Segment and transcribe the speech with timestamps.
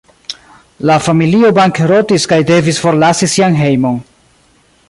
[0.89, 4.05] La familio bankrotis kaj devis forlasi sian hejmon.